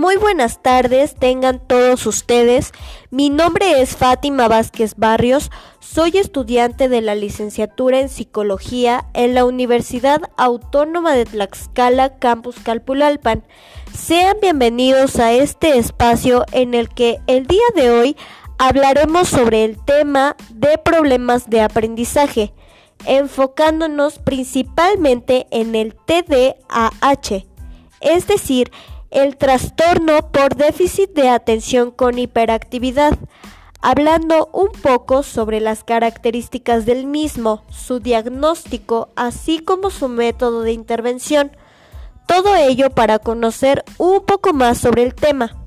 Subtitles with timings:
[0.00, 2.72] Muy buenas tardes, tengan todos ustedes.
[3.10, 9.44] Mi nombre es Fátima Vázquez Barrios, soy estudiante de la licenciatura en Psicología en la
[9.44, 13.44] Universidad Autónoma de Tlaxcala, Campus Calpulalpan.
[13.92, 18.16] Sean bienvenidos a este espacio en el que el día de hoy
[18.56, 22.54] hablaremos sobre el tema de problemas de aprendizaje,
[23.04, 27.44] enfocándonos principalmente en el TDAH,
[28.00, 28.72] es decir,
[29.10, 33.18] el trastorno por déficit de atención con hiperactividad,
[33.80, 40.72] hablando un poco sobre las características del mismo, su diagnóstico, así como su método de
[40.72, 41.50] intervención.
[42.26, 45.59] Todo ello para conocer un poco más sobre el tema.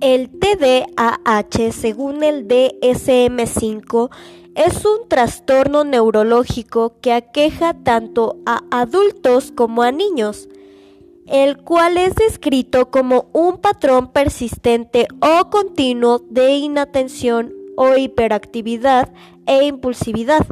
[0.00, 4.08] El TDAH, según el DSM5,
[4.54, 10.48] es un trastorno neurológico que aqueja tanto a adultos como a niños,
[11.26, 19.12] el cual es descrito como un patrón persistente o continuo de inatención o hiperactividad
[19.44, 20.46] e impulsividad,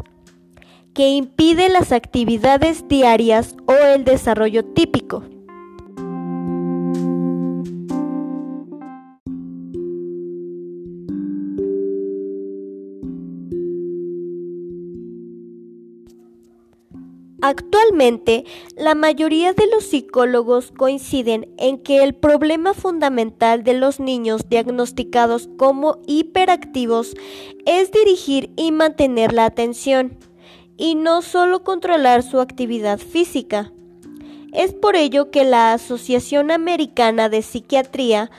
[0.92, 5.24] que impide las actividades diarias o el desarrollo típico.
[17.40, 18.44] Actualmente,
[18.76, 25.48] la mayoría de los psicólogos coinciden en que el problema fundamental de los niños diagnosticados
[25.56, 27.14] como hiperactivos
[27.64, 30.18] es dirigir y mantener la atención,
[30.76, 33.72] y no solo controlar su actividad física.
[34.52, 38.32] Es por ello que la Asociación Americana de Psiquiatría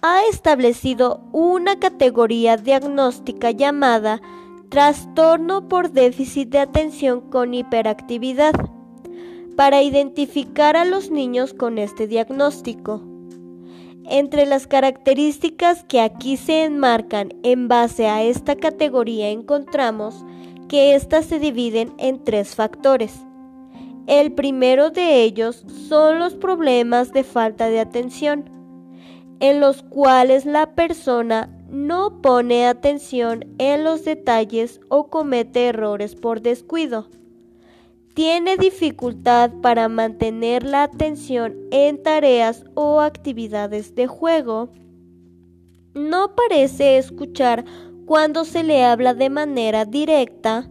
[0.00, 4.22] ha establecido una categoría diagnóstica llamada
[4.68, 8.52] Trastorno por déficit de atención con hiperactividad
[9.56, 13.00] para identificar a los niños con este diagnóstico.
[14.04, 20.24] Entre las características que aquí se enmarcan en base a esta categoría encontramos
[20.68, 23.24] que éstas se dividen en tres factores.
[24.08, 28.50] El primero de ellos son los problemas de falta de atención,
[29.38, 36.40] en los cuales la persona no pone atención en los detalles o comete errores por
[36.40, 37.08] descuido.
[38.14, 44.70] Tiene dificultad para mantener la atención en tareas o actividades de juego.
[45.94, 47.64] No parece escuchar
[48.06, 50.70] cuando se le habla de manera directa.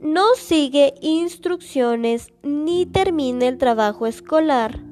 [0.00, 4.83] No sigue instrucciones ni termina el trabajo escolar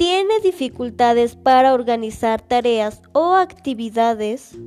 [0.00, 4.58] tiene dificultades para organizar tareas o actividades,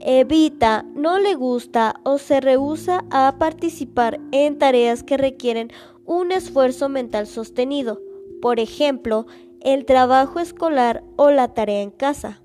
[0.00, 5.70] evita, no le gusta o se rehúsa a participar en tareas que requieren
[6.06, 8.00] un esfuerzo mental sostenido,
[8.42, 9.28] por ejemplo,
[9.60, 12.42] el trabajo escolar o la tarea en casa.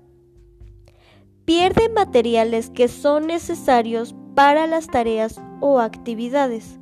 [1.44, 6.78] Pierde materiales que son necesarios para las tareas o actividades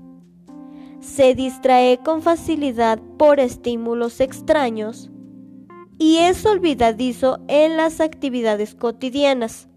[1.00, 5.10] se distrae con facilidad por estímulos extraños
[5.98, 9.68] y es olvidadizo en las actividades cotidianas.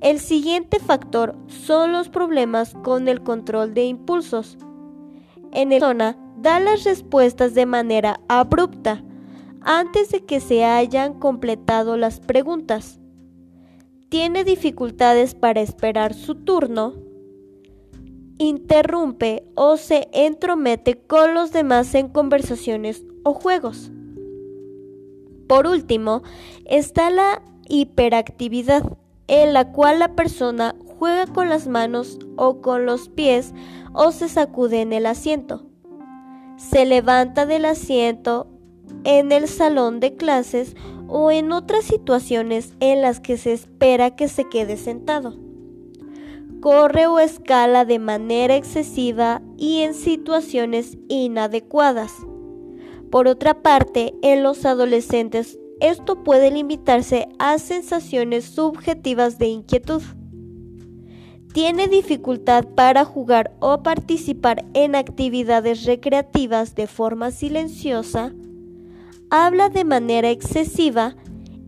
[0.00, 4.56] El siguiente factor son los problemas con el control de impulsos.
[5.52, 9.04] En el zona da las respuestas de manera abrupta
[9.60, 12.98] antes de que se hayan completado las preguntas.
[14.08, 16.94] Tiene dificultades para esperar su turno
[18.40, 23.92] interrumpe o se entromete con los demás en conversaciones o juegos.
[25.46, 26.22] Por último,
[26.64, 28.96] está la hiperactividad,
[29.28, 33.52] en la cual la persona juega con las manos o con los pies
[33.92, 35.66] o se sacude en el asiento.
[36.56, 38.46] Se levanta del asiento
[39.04, 40.76] en el salón de clases
[41.08, 45.49] o en otras situaciones en las que se espera que se quede sentado
[46.60, 52.12] corre o escala de manera excesiva y en situaciones inadecuadas.
[53.10, 60.02] Por otra parte, en los adolescentes esto puede limitarse a sensaciones subjetivas de inquietud.
[61.52, 68.32] Tiene dificultad para jugar o participar en actividades recreativas de forma silenciosa,
[69.30, 71.16] habla de manera excesiva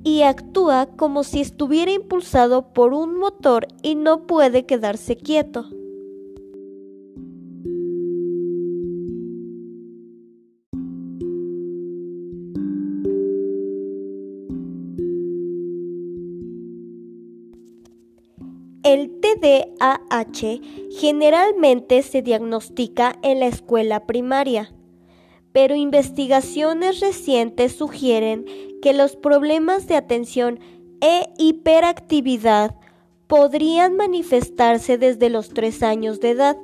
[0.04, 5.66] y actúa como si estuviera impulsado por un motor y no puede quedarse quieto.
[18.82, 20.60] el TDAH
[20.98, 24.72] generalmente se diagnostica en la escuela primaria,
[25.52, 28.46] pero investigaciones recientes sugieren
[28.80, 30.58] que los problemas de atención
[31.00, 32.76] e hiperactividad
[33.26, 36.56] podrían manifestarse desde los tres años de edad.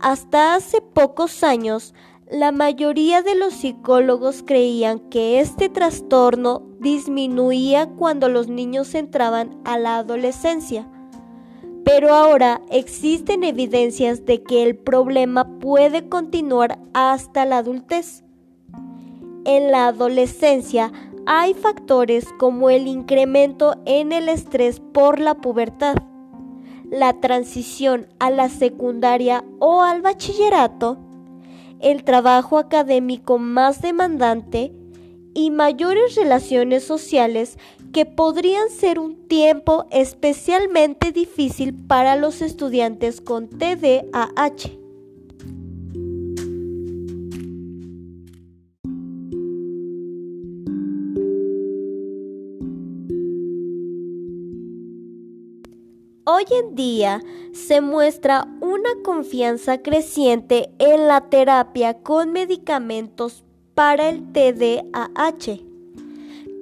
[0.00, 1.94] Hasta hace pocos años,
[2.30, 9.78] la mayoría de los psicólogos creían que este trastorno disminuía cuando los niños entraban a
[9.78, 10.88] la adolescencia.
[11.84, 18.24] Pero ahora existen evidencias de que el problema puede continuar hasta la adultez.
[19.44, 20.92] En la adolescencia
[21.26, 25.96] hay factores como el incremento en el estrés por la pubertad,
[26.90, 30.98] la transición a la secundaria o al bachillerato,
[31.80, 34.72] el trabajo académico más demandante
[35.34, 37.58] y mayores relaciones sociales
[37.92, 44.82] que podrían ser un tiempo especialmente difícil para los estudiantes con TDAH.
[56.24, 57.20] Hoy en día
[57.52, 63.44] se muestra una confianza creciente en la terapia con medicamentos
[63.74, 65.71] para el TDAH.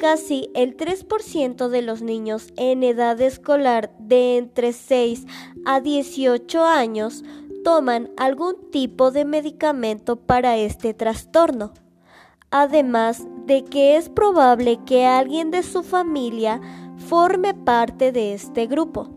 [0.00, 5.26] Casi el 3% de los niños en edad escolar de entre 6
[5.66, 7.22] a 18 años
[7.64, 11.74] toman algún tipo de medicamento para este trastorno.
[12.50, 16.62] Además de que es probable que alguien de su familia
[16.96, 19.10] forme parte de este grupo.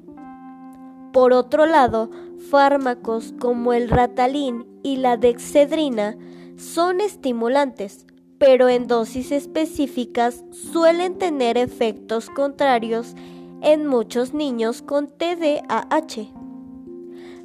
[1.13, 2.11] Por otro lado,
[2.51, 6.17] fármacos como el ratalín y la dexedrina
[6.57, 8.05] son estimulantes,
[8.37, 13.15] pero en dosis específicas suelen tener efectos contrarios
[13.61, 16.33] en muchos niños con TDAH.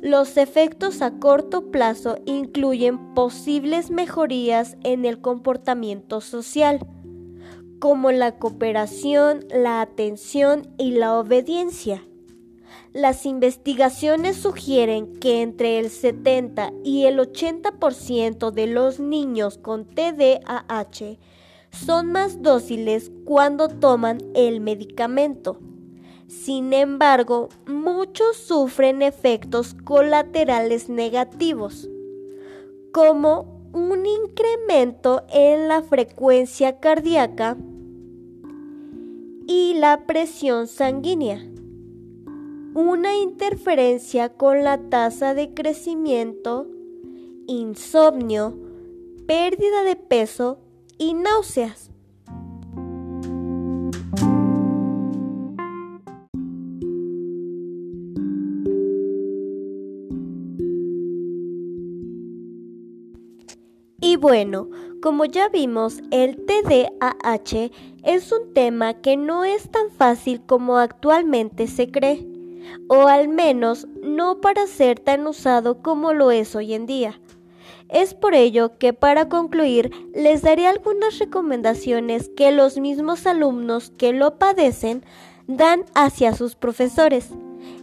[0.00, 6.80] Los efectos a corto plazo incluyen posibles mejorías en el comportamiento social,
[7.80, 12.07] como la cooperación, la atención y la obediencia.
[12.92, 21.18] Las investigaciones sugieren que entre el 70 y el 80% de los niños con TDAH
[21.70, 25.58] son más dóciles cuando toman el medicamento.
[26.26, 31.88] Sin embargo, muchos sufren efectos colaterales negativos,
[32.92, 37.56] como un incremento en la frecuencia cardíaca
[39.46, 41.42] y la presión sanguínea
[42.78, 46.68] una interferencia con la tasa de crecimiento,
[47.48, 48.56] insomnio,
[49.26, 50.60] pérdida de peso
[50.96, 51.90] y náuseas.
[64.00, 64.68] Y bueno,
[65.02, 67.72] como ya vimos, el TDAH
[68.04, 72.37] es un tema que no es tan fácil como actualmente se cree
[72.88, 77.20] o al menos no para ser tan usado como lo es hoy en día.
[77.88, 84.12] Es por ello que para concluir les daré algunas recomendaciones que los mismos alumnos que
[84.12, 85.04] lo padecen
[85.46, 87.30] dan hacia sus profesores.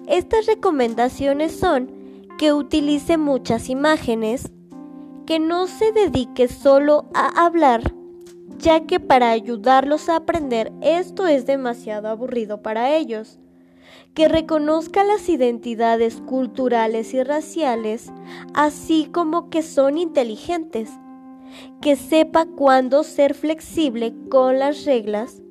[0.08, 1.91] Estas recomendaciones son
[2.38, 4.51] que utilice muchas imágenes,
[5.25, 7.94] que no se dedique solo a hablar,
[8.60, 13.39] ya que para ayudarlos a aprender esto es demasiado aburrido para ellos
[14.14, 18.12] que reconozca las identidades culturales y raciales,
[18.54, 20.90] así como que son inteligentes,
[21.82, 25.42] que sepa cuándo ser flexible con las reglas,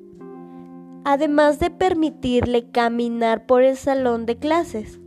[1.03, 4.99] además de permitirle caminar por el salón de clases,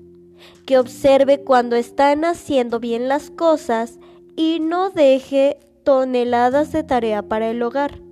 [0.65, 3.99] que observe cuando están haciendo bien las cosas
[4.37, 8.08] y no deje toneladas de tarea para el hogar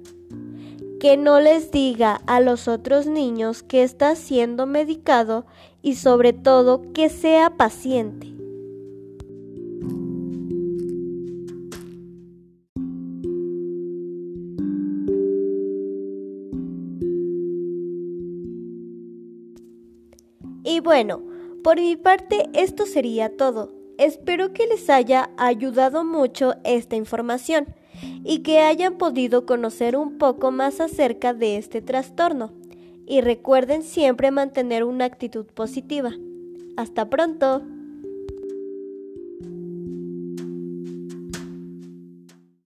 [1.00, 5.46] que no les diga a los otros niños que está siendo medicado
[5.82, 8.36] y sobre todo que sea paciente.
[20.64, 21.22] Y bueno,
[21.62, 23.72] por mi parte esto sería todo.
[23.98, 27.66] Espero que les haya ayudado mucho esta información
[28.24, 32.52] y que hayan podido conocer un poco más acerca de este trastorno.
[33.06, 36.10] Y recuerden siempre mantener una actitud positiva.
[36.76, 37.62] Hasta pronto.